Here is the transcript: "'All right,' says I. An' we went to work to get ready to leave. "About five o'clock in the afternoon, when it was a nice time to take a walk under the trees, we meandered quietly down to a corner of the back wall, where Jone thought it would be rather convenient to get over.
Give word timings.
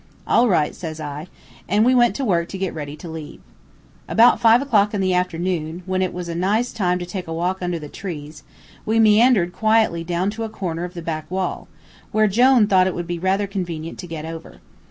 "'All 0.25 0.49
right,' 0.49 0.73
says 0.73 0.99
I. 0.99 1.27
An' 1.69 1.83
we 1.83 1.93
went 1.93 2.15
to 2.15 2.25
work 2.25 2.49
to 2.49 2.57
get 2.57 2.73
ready 2.73 2.95
to 2.95 3.07
leave. 3.07 3.39
"About 4.07 4.39
five 4.39 4.59
o'clock 4.59 4.95
in 4.95 4.99
the 4.99 5.13
afternoon, 5.13 5.83
when 5.85 6.01
it 6.01 6.11
was 6.11 6.27
a 6.27 6.33
nice 6.33 6.73
time 6.73 6.97
to 6.97 7.05
take 7.05 7.27
a 7.27 7.33
walk 7.35 7.61
under 7.61 7.77
the 7.77 7.87
trees, 7.87 8.41
we 8.83 8.99
meandered 8.99 9.53
quietly 9.53 10.03
down 10.03 10.31
to 10.31 10.43
a 10.43 10.49
corner 10.49 10.85
of 10.85 10.95
the 10.95 11.03
back 11.03 11.29
wall, 11.29 11.67
where 12.11 12.25
Jone 12.25 12.65
thought 12.65 12.87
it 12.87 12.95
would 12.95 13.05
be 13.05 13.19
rather 13.19 13.45
convenient 13.45 13.99
to 13.99 14.07
get 14.07 14.25
over. 14.25 14.59